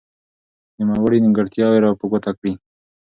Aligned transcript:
چې 0.75 0.81
نوموړي 0.87 1.17
نيمګړتياوي 1.23 1.79
را 1.81 1.89
په 1.99 2.05
ګوته 2.11 2.31
کړي. 2.37 2.53